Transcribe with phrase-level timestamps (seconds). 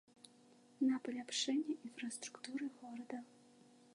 [0.87, 3.23] На паляпшэнне інфраструктуры горада.